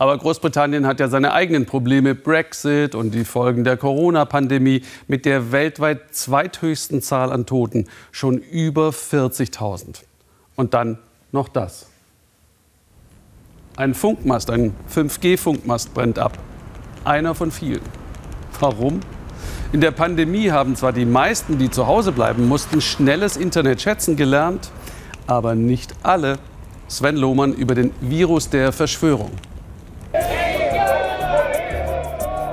Aber 0.00 0.16
Großbritannien 0.16 0.86
hat 0.86 0.98
ja 0.98 1.08
seine 1.08 1.34
eigenen 1.34 1.66
Probleme, 1.66 2.14
Brexit 2.14 2.94
und 2.94 3.10
die 3.10 3.26
Folgen 3.26 3.64
der 3.64 3.76
Corona-Pandemie 3.76 4.80
mit 5.08 5.26
der 5.26 5.52
weltweit 5.52 6.14
zweithöchsten 6.14 7.02
Zahl 7.02 7.30
an 7.30 7.44
Toten, 7.44 7.86
schon 8.10 8.38
über 8.38 8.88
40.000. 8.88 10.04
Und 10.56 10.72
dann 10.72 10.96
noch 11.32 11.48
das. 11.48 11.88
Ein 13.76 13.92
Funkmast, 13.92 14.48
ein 14.48 14.74
5G-Funkmast 14.90 15.92
brennt 15.92 16.18
ab. 16.18 16.38
Einer 17.04 17.34
von 17.34 17.50
vielen. 17.50 17.82
Warum? 18.58 19.00
In 19.70 19.82
der 19.82 19.90
Pandemie 19.90 20.50
haben 20.50 20.76
zwar 20.76 20.94
die 20.94 21.04
meisten, 21.04 21.58
die 21.58 21.70
zu 21.70 21.86
Hause 21.86 22.12
bleiben 22.12 22.48
mussten, 22.48 22.80
schnelles 22.80 23.36
Internet 23.36 23.82
schätzen 23.82 24.16
gelernt, 24.16 24.70
aber 25.26 25.54
nicht 25.54 25.94
alle. 26.02 26.38
Sven 26.88 27.16
Lohmann 27.16 27.52
über 27.52 27.74
den 27.74 27.92
Virus 28.00 28.48
der 28.48 28.72
Verschwörung. 28.72 29.32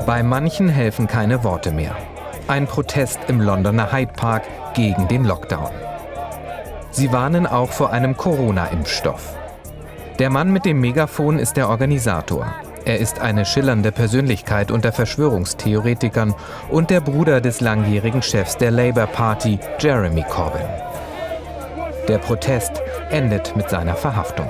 Bei 0.07 0.23
manchen 0.23 0.69
helfen 0.69 1.05
keine 1.05 1.43
Worte 1.43 1.71
mehr. 1.71 1.93
Ein 2.47 2.65
Protest 2.65 3.19
im 3.27 3.41
Londoner 3.41 3.91
Hyde 3.91 4.13
Park 4.13 4.43
gegen 4.73 5.09
den 5.09 5.25
Lockdown. 5.25 5.69
Sie 6.91 7.11
warnen 7.11 7.45
auch 7.45 7.73
vor 7.73 7.91
einem 7.91 8.15
Corona-Impfstoff. 8.15 9.35
Der 10.17 10.29
Mann 10.29 10.53
mit 10.53 10.63
dem 10.63 10.79
Megafon 10.79 11.37
ist 11.37 11.57
der 11.57 11.67
Organisator. 11.67 12.47
Er 12.85 12.99
ist 12.99 13.19
eine 13.19 13.45
schillernde 13.45 13.91
Persönlichkeit 13.91 14.71
unter 14.71 14.93
Verschwörungstheoretikern 14.93 16.33
und 16.69 16.89
der 16.89 17.01
Bruder 17.01 17.41
des 17.41 17.59
langjährigen 17.59 18.21
Chefs 18.21 18.55
der 18.55 18.71
Labour 18.71 19.07
Party, 19.07 19.59
Jeremy 19.77 20.23
Corbyn. 20.23 20.69
Der 22.07 22.19
Protest 22.19 22.81
endet 23.09 23.57
mit 23.57 23.69
seiner 23.69 23.95
Verhaftung. 23.95 24.47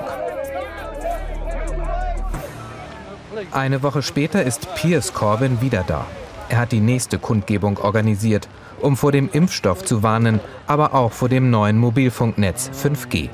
Eine 3.52 3.82
Woche 3.82 4.02
später 4.02 4.42
ist 4.42 4.74
Piers 4.74 5.14
Corbyn 5.14 5.60
wieder 5.60 5.84
da. 5.86 6.06
Er 6.48 6.58
hat 6.58 6.72
die 6.72 6.80
nächste 6.80 7.18
Kundgebung 7.18 7.78
organisiert, 7.78 8.48
um 8.80 8.96
vor 8.96 9.12
dem 9.12 9.28
Impfstoff 9.32 9.84
zu 9.84 10.02
warnen, 10.02 10.40
aber 10.66 10.94
auch 10.94 11.12
vor 11.12 11.28
dem 11.28 11.50
neuen 11.50 11.78
Mobilfunknetz 11.78 12.70
5G. 12.70 13.28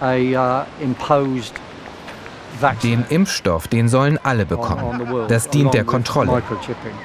A, 0.00 0.16
uh, 0.16 0.64
den 2.82 3.04
Impfstoff, 3.08 3.68
den 3.68 3.88
sollen 3.88 4.18
alle 4.22 4.46
bekommen. 4.46 5.26
Das 5.28 5.48
dient 5.48 5.74
der 5.74 5.84
Kontrolle. 5.84 6.42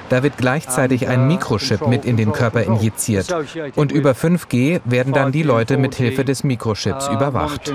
Da 0.10 0.24
wird 0.24 0.38
gleichzeitig 0.38 1.08
ein 1.08 1.28
Mikrochip 1.28 1.88
mit 1.88 2.06
in 2.06 2.18
den 2.18 2.32
Körper 2.32 2.64
injiziert. 2.64 3.34
Und 3.76 3.92
über 3.92 4.12
5G 4.12 4.82
werden 4.86 5.14
dann 5.14 5.32
die 5.32 5.44
Leute 5.44 5.78
mit 5.78 5.96
Hilfe 5.96 6.26
des 6.26 6.44
Mikrochips 6.44 7.08
überwacht. 7.10 7.74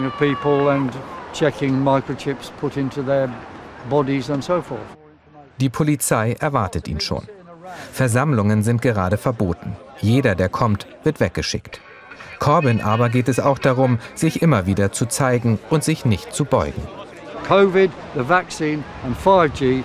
Die 5.60 5.68
Polizei 5.70 6.36
erwartet 6.38 6.88
ihn 6.88 7.00
schon. 7.00 7.26
Versammlungen 7.92 8.62
sind 8.62 8.82
gerade 8.82 9.16
verboten. 9.16 9.76
Jeder, 10.00 10.34
der 10.34 10.48
kommt, 10.48 10.86
wird 11.02 11.20
weggeschickt. 11.20 11.80
Corbyn 12.38 12.80
aber 12.80 13.08
geht 13.08 13.28
es 13.28 13.40
auch 13.40 13.58
darum, 13.58 13.98
sich 14.14 14.42
immer 14.42 14.66
wieder 14.66 14.92
zu 14.92 15.06
zeigen 15.06 15.58
und 15.70 15.84
sich 15.84 16.04
nicht 16.04 16.34
zu 16.34 16.44
beugen. 16.44 16.82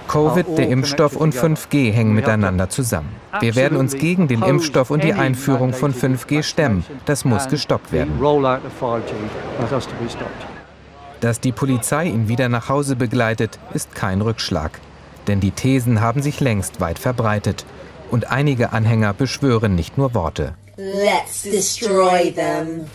Covid, 0.07 0.57
der 0.57 0.69
Impfstoff 0.69 1.15
und 1.15 1.35
5G 1.35 1.91
hängen 1.91 2.15
miteinander 2.15 2.69
zusammen. 2.69 3.09
Wir 3.39 3.55
werden 3.55 3.77
uns 3.77 3.93
gegen 3.93 4.27
den 4.27 4.41
Impfstoff 4.41 4.89
und 4.89 5.03
die 5.03 5.13
Einführung 5.13 5.73
von 5.73 5.93
5G 5.93 6.41
stemmen. 6.41 6.83
Das 7.05 7.23
muss 7.23 7.47
gestoppt 7.47 7.91
werden. 7.91 8.19
Dass 11.21 11.39
die 11.39 11.51
Polizei 11.51 12.05
ihn 12.05 12.27
wieder 12.27 12.49
nach 12.49 12.67
Hause 12.67 12.95
begleitet, 12.95 13.59
ist 13.75 13.93
kein 13.93 14.21
Rückschlag. 14.21 14.79
Denn 15.27 15.39
die 15.39 15.51
Thesen 15.51 16.01
haben 16.01 16.23
sich 16.23 16.39
längst 16.39 16.81
weit 16.81 16.97
verbreitet. 16.97 17.63
Und 18.09 18.31
einige 18.31 18.73
Anhänger 18.73 19.13
beschwören 19.13 19.75
nicht 19.75 19.99
nur 19.99 20.15
Worte. 20.15 20.55
Let's 20.77 21.43
destroy 21.43 22.33
them. 22.33 22.85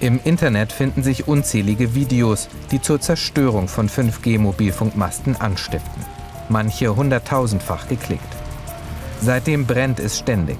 Im 0.00 0.18
Internet 0.24 0.72
finden 0.72 1.02
sich 1.02 1.28
unzählige 1.28 1.94
Videos, 1.94 2.48
die 2.70 2.80
zur 2.80 2.98
Zerstörung 2.98 3.68
von 3.68 3.90
5G-Mobilfunkmasten 3.90 5.36
anstiften. 5.36 6.02
Manche 6.48 6.96
hunderttausendfach 6.96 7.88
geklickt. 7.88 8.22
Seitdem 9.20 9.66
brennt 9.66 10.00
es 10.00 10.18
ständig. 10.18 10.56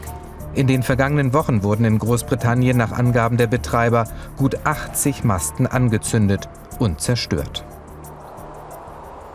In 0.55 0.67
den 0.67 0.83
vergangenen 0.83 1.33
Wochen 1.33 1.63
wurden 1.63 1.87
in 1.87 1.99
Großbritannien 1.99 2.77
nach 2.77 2.93
Angaben 2.93 3.39
der 3.39 3.47
Betreiber 3.47 4.05
gut 4.37 4.67
80 4.67 5.25
Masten 5.25 5.67
angezündet 5.67 6.51
und 6.81 7.01
zerstört. 7.01 7.65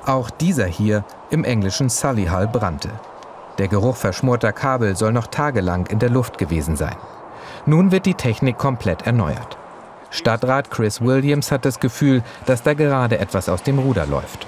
Auch 0.05 0.29
dieser 0.29 0.65
hier 0.65 1.05
im 1.29 1.43
englischen 1.43 1.89
Sullyhall 1.89 2.47
brannte. 2.47 2.89
Der 3.57 3.67
Geruch 3.67 3.95
verschmorter 3.95 4.51
Kabel 4.51 4.95
soll 4.95 5.13
noch 5.13 5.27
tagelang 5.27 5.85
in 5.87 5.99
der 5.99 6.09
Luft 6.09 6.37
gewesen 6.37 6.75
sein. 6.75 6.97
Nun 7.65 7.91
wird 7.91 8.05
die 8.05 8.13
Technik 8.13 8.57
komplett 8.57 9.03
erneuert. 9.07 9.57
Stadtrat 10.09 10.69
Chris 10.69 11.01
Williams 11.01 11.51
hat 11.51 11.65
das 11.65 11.79
Gefühl, 11.79 12.23
dass 12.45 12.63
da 12.63 12.73
gerade 12.73 13.17
etwas 13.17 13.49
aus 13.49 13.63
dem 13.63 13.79
Ruder 13.79 14.05
läuft. 14.05 14.45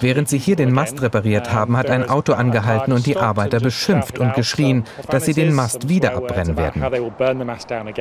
Während 0.00 0.28
sie 0.28 0.38
hier 0.38 0.56
den 0.56 0.72
Mast 0.72 1.02
repariert 1.02 1.52
haben, 1.52 1.76
hat 1.76 1.90
ein 1.90 2.08
Auto 2.08 2.32
angehalten 2.32 2.92
und 2.92 3.06
die 3.06 3.16
Arbeiter 3.16 3.60
beschimpft 3.60 4.18
und 4.18 4.34
geschrien, 4.34 4.84
dass 5.08 5.24
sie 5.24 5.34
den 5.34 5.54
Mast 5.54 5.88
wieder 5.88 6.16
abbrennen 6.16 6.56
werden. 6.56 6.82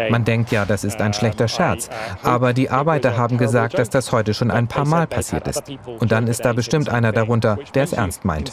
Man 0.09 0.23
denkt 0.23 0.51
ja, 0.51 0.65
das 0.65 0.83
ist 0.83 1.01
ein 1.01 1.13
schlechter 1.13 1.47
Scherz, 1.47 1.89
aber 2.23 2.53
die 2.53 2.69
Arbeiter 2.69 3.17
haben 3.17 3.37
gesagt, 3.37 3.77
dass 3.77 3.89
das 3.89 4.11
heute 4.11 4.33
schon 4.33 4.51
ein 4.51 4.67
paar 4.67 4.85
Mal 4.85 5.07
passiert 5.07 5.47
ist. 5.47 5.63
Und 5.99 6.11
dann 6.11 6.27
ist 6.27 6.43
da 6.45 6.53
bestimmt 6.53 6.89
einer 6.89 7.11
darunter, 7.11 7.57
der 7.73 7.83
es 7.83 7.93
ernst 7.93 8.25
meint. 8.25 8.51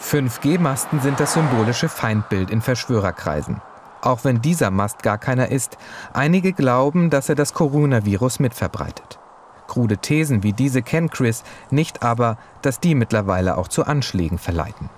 5G-Masten 0.00 1.00
sind 1.00 1.18
das 1.18 1.32
symbolische 1.34 1.88
Feindbild 1.88 2.50
in 2.50 2.60
Verschwörerkreisen. 2.60 3.60
Auch 4.00 4.24
wenn 4.24 4.40
dieser 4.40 4.70
Mast 4.70 5.02
gar 5.02 5.18
keiner 5.18 5.50
ist, 5.50 5.76
einige 6.12 6.52
glauben, 6.52 7.10
dass 7.10 7.28
er 7.28 7.34
das 7.34 7.54
Coronavirus 7.54 8.40
mitverbreitet. 8.40 9.18
Krude 9.66 9.98
Thesen 9.98 10.42
wie 10.42 10.52
diese 10.52 10.82
kennt 10.82 11.12
Chris, 11.12 11.44
nicht 11.70 12.02
aber, 12.02 12.38
dass 12.62 12.80
die 12.80 12.94
mittlerweile 12.94 13.58
auch 13.58 13.68
zu 13.68 13.84
Anschlägen 13.84 14.38
verleiten. 14.38 14.88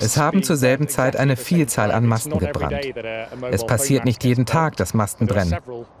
Es 0.00 0.16
haben 0.18 0.42
zur 0.42 0.56
selben 0.56 0.88
Zeit 0.88 1.16
eine 1.16 1.36
Vielzahl 1.36 1.90
an 1.90 2.06
Masten 2.06 2.38
gebrannt. 2.38 2.86
Es 3.50 3.64
passiert 3.64 4.04
nicht 4.04 4.22
jeden 4.24 4.44
Tag, 4.44 4.76
dass 4.76 4.92
Masten 4.92 5.26
brennen. 5.26 5.56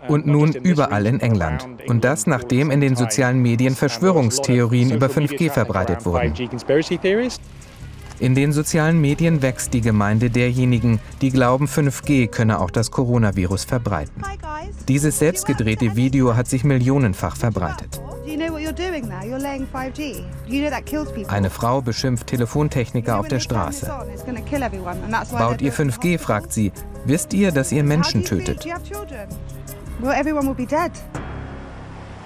Und 0.06 0.26
nun 0.26 0.52
überall 0.52 1.06
in 1.06 1.20
England. 1.20 1.66
Und 1.86 2.04
das, 2.04 2.26
nachdem 2.26 2.70
in 2.70 2.80
den 2.80 2.96
sozialen 2.96 3.40
Medien 3.40 3.74
Verschwörungstheorien 3.74 4.90
über 4.90 5.06
5G 5.06 5.50
verbreitet 5.50 6.04
wurden. 6.04 6.34
In 8.20 8.34
den 8.34 8.52
sozialen 8.52 9.00
Medien 9.00 9.40
wächst 9.40 9.72
die 9.72 9.80
Gemeinde 9.80 10.28
derjenigen, 10.28 11.00
die 11.22 11.30
glauben, 11.30 11.66
5G 11.66 12.28
könne 12.28 12.60
auch 12.60 12.70
das 12.70 12.90
Coronavirus 12.90 13.64
verbreiten. 13.64 14.22
Dieses 14.88 15.18
selbstgedrehte 15.18 15.96
Video 15.96 16.36
hat 16.36 16.46
sich 16.46 16.62
millionenfach 16.62 17.34
verbreitet. 17.34 17.98
Eine 21.28 21.50
Frau 21.50 21.80
beschimpft 21.80 22.26
Telefontechniker 22.26 23.18
auf 23.18 23.28
der 23.28 23.40
Straße. 23.40 23.90
Baut 25.32 25.62
ihr 25.62 25.72
5G, 25.72 26.18
fragt 26.18 26.52
sie. 26.52 26.72
Wisst 27.06 27.32
ihr, 27.32 27.52
dass 27.52 27.72
ihr 27.72 27.82
Menschen 27.82 28.22
tötet? 28.22 28.66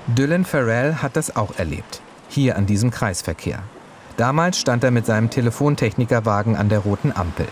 Dylan 0.08 0.44
Farrell 0.44 0.96
hat 0.96 1.14
das 1.14 1.36
auch 1.36 1.56
erlebt. 1.56 2.02
Hier 2.28 2.56
an 2.56 2.66
diesem 2.66 2.90
Kreisverkehr. 2.90 3.62
Damals 4.16 4.60
stand 4.60 4.84
er 4.84 4.90
mit 4.92 5.06
seinem 5.06 5.30
Telefontechnikerwagen 5.30 6.56
an 6.56 6.68
der 6.68 6.80
roten 6.80 7.12
Ampel. 7.12 7.48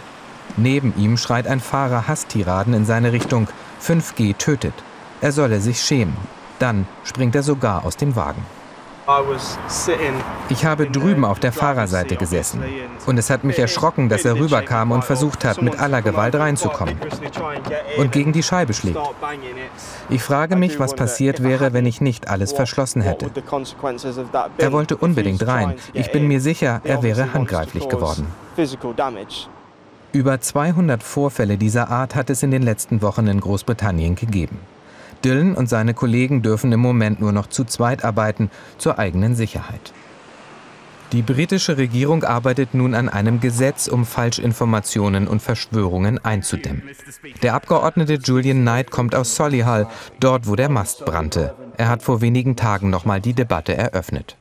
Neben 0.56 0.94
ihm 0.96 1.16
schreit 1.16 1.46
ein 1.46 1.60
Fahrer 1.60 2.06
Hasstiraden 2.06 2.74
in 2.74 2.84
seine 2.84 3.12
Richtung. 3.12 3.48
5G 3.82 4.36
tötet. 4.36 4.74
Er 5.20 5.32
solle 5.32 5.60
sich 5.60 5.80
schämen. 5.80 6.16
Dann 6.58 6.86
springt 7.04 7.34
er 7.34 7.42
sogar 7.42 7.84
aus 7.84 7.96
dem 7.96 8.14
Wagen. 8.14 8.44
Ich 10.48 10.64
habe 10.64 10.90
drüben 10.90 11.24
auf 11.24 11.40
der 11.40 11.52
Fahrerseite 11.52 12.16
gesessen 12.16 12.62
und 13.06 13.18
es 13.18 13.30
hat 13.30 13.44
mich 13.44 13.58
erschrocken, 13.58 14.08
dass 14.08 14.24
er 14.24 14.38
rüberkam 14.38 14.92
und 14.92 15.04
versucht 15.04 15.44
hat, 15.44 15.62
mit 15.62 15.78
aller 15.78 16.02
Gewalt 16.02 16.34
reinzukommen 16.34 16.96
und 17.98 18.12
gegen 18.12 18.32
die 18.32 18.42
Scheibe 18.42 18.74
schlägt. 18.74 18.98
Ich 20.08 20.22
frage 20.22 20.56
mich, 20.56 20.78
was 20.78 20.94
passiert 20.94 21.42
wäre, 21.42 21.72
wenn 21.72 21.86
ich 21.86 22.00
nicht 22.00 22.28
alles 22.28 22.52
verschlossen 22.52 23.02
hätte. 23.02 23.30
Er 24.58 24.72
wollte 24.72 24.96
unbedingt 24.96 25.46
rein. 25.46 25.74
Ich 25.92 26.12
bin 26.12 26.28
mir 26.28 26.40
sicher, 26.40 26.80
er 26.84 27.02
wäre 27.02 27.32
handgreiflich 27.32 27.88
geworden. 27.88 28.26
Über 30.12 30.40
200 30.40 31.02
Vorfälle 31.02 31.56
dieser 31.56 31.88
Art 31.88 32.14
hat 32.14 32.28
es 32.28 32.42
in 32.42 32.50
den 32.50 32.62
letzten 32.62 33.00
Wochen 33.00 33.26
in 33.26 33.40
Großbritannien 33.40 34.14
gegeben. 34.14 34.58
Dylan 35.24 35.54
und 35.54 35.68
seine 35.68 35.94
Kollegen 35.94 36.42
dürfen 36.42 36.72
im 36.72 36.80
Moment 36.80 37.20
nur 37.20 37.32
noch 37.32 37.46
zu 37.46 37.64
zweit 37.64 38.04
arbeiten, 38.04 38.50
zur 38.78 38.98
eigenen 38.98 39.34
Sicherheit. 39.34 39.92
Die 41.12 41.20
britische 41.20 41.76
Regierung 41.76 42.24
arbeitet 42.24 42.72
nun 42.72 42.94
an 42.94 43.10
einem 43.10 43.38
Gesetz, 43.40 43.86
um 43.86 44.06
Falschinformationen 44.06 45.28
und 45.28 45.42
Verschwörungen 45.42 46.18
einzudämmen. 46.24 46.84
Der 47.42 47.52
Abgeordnete 47.52 48.14
Julian 48.14 48.62
Knight 48.62 48.90
kommt 48.90 49.14
aus 49.14 49.36
Solihull, 49.36 49.86
dort 50.20 50.48
wo 50.48 50.56
der 50.56 50.70
Mast 50.70 51.04
brannte. 51.04 51.54
Er 51.76 51.90
hat 51.90 52.02
vor 52.02 52.22
wenigen 52.22 52.56
Tagen 52.56 52.88
nochmal 52.88 53.20
die 53.20 53.34
Debatte 53.34 53.74
eröffnet. 53.74 54.38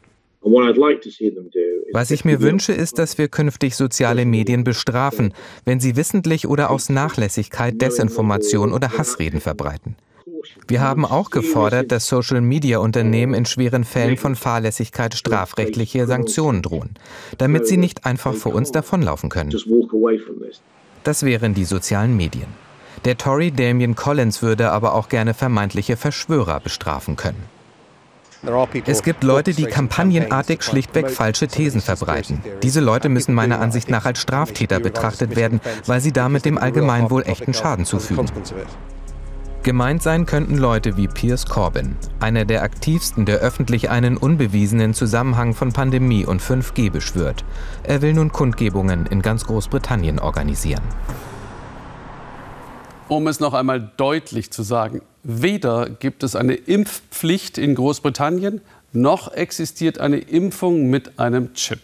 Was 1.93 2.09
ich 2.11 2.23
mir 2.23 2.39
wünsche, 2.39 2.71
ist, 2.71 2.97
dass 2.97 3.17
wir 3.17 3.27
künftig 3.27 3.75
soziale 3.75 4.25
Medien 4.25 4.63
bestrafen, 4.63 5.33
wenn 5.65 5.81
sie 5.81 5.97
wissentlich 5.97 6.47
oder 6.47 6.69
aus 6.69 6.89
Nachlässigkeit 6.89 7.81
Desinformation 7.81 8.71
oder 8.71 8.97
Hassreden 8.97 9.41
verbreiten. 9.41 9.97
Wir 10.67 10.81
haben 10.81 11.05
auch 11.05 11.29
gefordert, 11.29 11.91
dass 11.91 12.07
Social-Media-Unternehmen 12.07 13.33
in 13.33 13.45
schweren 13.45 13.83
Fällen 13.83 14.17
von 14.17 14.35
Fahrlässigkeit 14.35 15.13
strafrechtliche 15.13 16.07
Sanktionen 16.07 16.61
drohen, 16.61 16.91
damit 17.37 17.67
sie 17.67 17.77
nicht 17.77 18.05
einfach 18.05 18.33
vor 18.33 18.53
uns 18.53 18.71
davonlaufen 18.71 19.29
können. 19.29 19.53
Das 21.03 21.23
wären 21.23 21.53
die 21.53 21.65
sozialen 21.65 22.15
Medien. 22.15 22.47
Der 23.05 23.17
Tory 23.17 23.51
Damien 23.51 23.95
Collins 23.95 24.41
würde 24.41 24.71
aber 24.71 24.93
auch 24.93 25.09
gerne 25.09 25.33
vermeintliche 25.33 25.97
Verschwörer 25.97 26.59
bestrafen 26.59 27.15
können. 27.15 27.43
Es 28.85 29.03
gibt 29.03 29.23
Leute, 29.23 29.53
die 29.53 29.65
kampagnenartig 29.65 30.63
schlichtweg 30.63 31.11
falsche 31.11 31.47
Thesen 31.47 31.79
verbreiten. 31.79 32.41
Diese 32.63 32.79
Leute 32.79 33.07
müssen 33.07 33.35
meiner 33.35 33.59
Ansicht 33.59 33.89
nach 33.89 34.05
als 34.05 34.19
Straftäter 34.19 34.79
betrachtet 34.79 35.35
werden, 35.35 35.61
weil 35.85 36.01
sie 36.01 36.11
damit 36.11 36.45
dem 36.45 36.57
Allgemeinwohl 36.57 37.23
echten 37.23 37.53
Schaden 37.53 37.85
zufügen. 37.85 38.27
Gemeint 39.63 40.01
sein 40.01 40.25
könnten 40.25 40.57
Leute 40.57 40.97
wie 40.97 41.07
Piers 41.07 41.45
Corbyn, 41.45 41.95
einer 42.19 42.45
der 42.45 42.63
aktivsten, 42.63 43.27
der 43.27 43.37
öffentlich 43.41 43.91
einen 43.91 44.17
unbewiesenen 44.17 44.95
Zusammenhang 44.95 45.53
von 45.53 45.71
Pandemie 45.71 46.25
und 46.25 46.41
5G 46.41 46.89
beschwört. 46.89 47.45
Er 47.83 48.01
will 48.01 48.13
nun 48.13 48.31
Kundgebungen 48.31 49.05
in 49.05 49.21
ganz 49.21 49.45
Großbritannien 49.45 50.17
organisieren. 50.17 50.81
Um 53.07 53.27
es 53.27 53.39
noch 53.39 53.53
einmal 53.53 53.91
deutlich 53.97 54.49
zu 54.49 54.63
sagen, 54.63 55.03
weder 55.21 55.91
gibt 55.91 56.23
es 56.23 56.35
eine 56.35 56.55
Impfpflicht 56.55 57.59
in 57.59 57.75
Großbritannien, 57.75 58.61
noch 58.93 59.31
existiert 59.31 59.99
eine 59.99 60.17
Impfung 60.17 60.89
mit 60.89 61.19
einem 61.19 61.53
Chip. 61.53 61.81